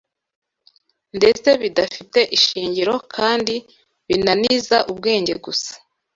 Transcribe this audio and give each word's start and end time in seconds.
ndetse 1.17 1.49
bidafite 1.61 2.19
ishingiro 2.37 2.93
kandi 3.15 3.55
binaniza 4.07 4.77
ubwenge 4.91 5.33
gusa 5.45 5.73